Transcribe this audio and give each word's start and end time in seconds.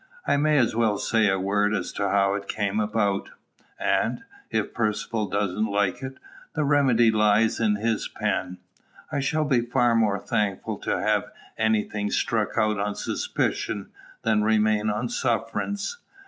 I 0.25 0.35
may 0.35 0.57
as 0.57 0.75
well 0.75 0.97
say 0.97 1.29
a 1.29 1.37
word 1.37 1.75
as 1.75 1.91
to 1.91 2.09
how 2.09 2.33
it 2.33 2.47
came 2.47 2.79
about; 2.79 3.29
and, 3.79 4.23
if 4.49 4.73
Percivale 4.73 5.27
doesn't 5.27 5.67
like 5.67 6.01
it, 6.01 6.17
the 6.55 6.63
remedy 6.63 7.11
lies 7.11 7.59
in 7.59 7.75
his 7.75 8.07
pen. 8.07 8.57
I 9.11 9.19
shall 9.19 9.45
be 9.45 9.61
far 9.61 9.93
more 9.93 10.17
thankful 10.17 10.79
to 10.79 10.99
have 10.99 11.25
any 11.55 11.83
thing 11.83 12.09
struck 12.09 12.57
out 12.57 12.79
on 12.79 12.95
suspicion 12.95 13.91
than 14.23 14.41
remain 14.43 14.89
on 14.89 15.07
sufferance. 15.07 15.99